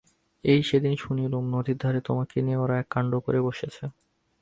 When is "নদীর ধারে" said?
1.55-1.99